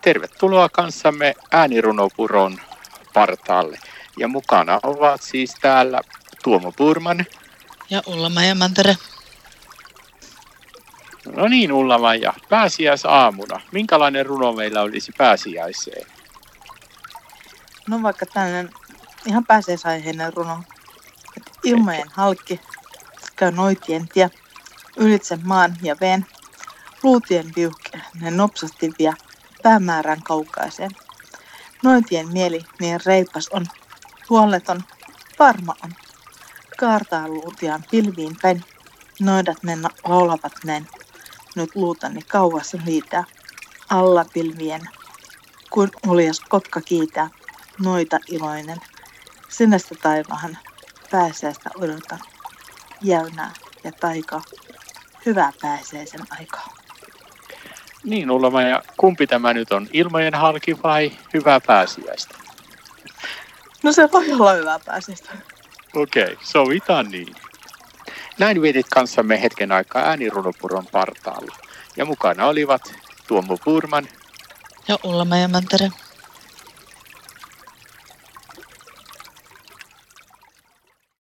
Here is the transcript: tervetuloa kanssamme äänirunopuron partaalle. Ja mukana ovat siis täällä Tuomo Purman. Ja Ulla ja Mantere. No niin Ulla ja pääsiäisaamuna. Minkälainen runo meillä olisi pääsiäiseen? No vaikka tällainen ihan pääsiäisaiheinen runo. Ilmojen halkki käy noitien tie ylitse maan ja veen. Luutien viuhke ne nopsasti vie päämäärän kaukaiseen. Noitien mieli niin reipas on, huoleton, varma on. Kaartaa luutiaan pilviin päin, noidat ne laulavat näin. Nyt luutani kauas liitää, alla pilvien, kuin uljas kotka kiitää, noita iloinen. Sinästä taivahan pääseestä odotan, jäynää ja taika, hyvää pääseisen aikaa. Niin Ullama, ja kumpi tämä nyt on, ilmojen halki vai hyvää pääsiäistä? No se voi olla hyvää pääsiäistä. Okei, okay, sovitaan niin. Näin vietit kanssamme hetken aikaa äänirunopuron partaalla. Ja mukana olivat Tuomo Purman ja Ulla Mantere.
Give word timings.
tervetuloa 0.00 0.68
kanssamme 0.68 1.34
äänirunopuron 1.50 2.60
partaalle. 3.14 3.78
Ja 4.18 4.28
mukana 4.28 4.80
ovat 4.82 5.22
siis 5.22 5.54
täällä 5.60 6.00
Tuomo 6.44 6.72
Purman. 6.72 7.26
Ja 7.90 8.02
Ulla 8.06 8.42
ja 8.42 8.54
Mantere. 8.54 8.96
No 11.36 11.48
niin 11.48 11.72
Ulla 11.72 12.14
ja 12.14 12.32
pääsiäisaamuna. 12.48 13.60
Minkälainen 13.72 14.26
runo 14.26 14.52
meillä 14.52 14.82
olisi 14.82 15.12
pääsiäiseen? 15.18 16.06
No 17.88 18.02
vaikka 18.02 18.26
tällainen 18.26 18.70
ihan 19.26 19.46
pääsiäisaiheinen 19.46 20.32
runo. 20.32 20.62
Ilmojen 21.64 22.08
halkki 22.12 22.60
käy 23.36 23.50
noitien 23.50 24.08
tie 24.08 24.30
ylitse 24.96 25.38
maan 25.42 25.76
ja 25.82 25.96
veen. 26.00 26.26
Luutien 27.02 27.52
viuhke 27.56 28.00
ne 28.20 28.30
nopsasti 28.30 28.92
vie 28.98 29.14
päämäärän 29.62 30.22
kaukaiseen. 30.22 30.90
Noitien 31.82 32.32
mieli 32.32 32.64
niin 32.80 33.00
reipas 33.06 33.48
on, 33.48 33.66
huoleton, 34.30 34.80
varma 35.38 35.74
on. 35.84 35.94
Kaartaa 36.78 37.28
luutiaan 37.28 37.84
pilviin 37.90 38.36
päin, 38.42 38.64
noidat 39.20 39.62
ne 39.62 39.78
laulavat 40.04 40.52
näin. 40.64 40.86
Nyt 41.56 41.76
luutani 41.76 42.22
kauas 42.22 42.76
liitää, 42.84 43.24
alla 43.90 44.24
pilvien, 44.32 44.88
kuin 45.70 45.90
uljas 46.06 46.40
kotka 46.40 46.80
kiitää, 46.80 47.30
noita 47.78 48.18
iloinen. 48.28 48.80
Sinästä 49.48 49.94
taivahan 50.02 50.58
pääseestä 51.10 51.70
odotan, 51.74 52.20
jäynää 53.02 53.52
ja 53.84 53.92
taika, 53.92 54.42
hyvää 55.26 55.52
pääseisen 55.62 56.20
aikaa. 56.30 56.79
Niin 58.04 58.30
Ullama, 58.30 58.62
ja 58.62 58.82
kumpi 58.96 59.26
tämä 59.26 59.54
nyt 59.54 59.72
on, 59.72 59.88
ilmojen 59.92 60.34
halki 60.34 60.82
vai 60.82 61.12
hyvää 61.34 61.60
pääsiäistä? 61.60 62.38
No 63.82 63.92
se 63.92 64.08
voi 64.12 64.32
olla 64.32 64.52
hyvää 64.52 64.78
pääsiäistä. 64.78 65.30
Okei, 65.94 66.22
okay, 66.22 66.36
sovitaan 66.42 67.10
niin. 67.10 67.34
Näin 68.38 68.62
vietit 68.62 68.86
kanssamme 68.88 69.42
hetken 69.42 69.72
aikaa 69.72 70.02
äänirunopuron 70.02 70.86
partaalla. 70.92 71.56
Ja 71.96 72.04
mukana 72.04 72.46
olivat 72.46 72.94
Tuomo 73.26 73.56
Purman 73.64 74.08
ja 74.88 74.98
Ulla 75.04 75.24
Mantere. 75.24 75.90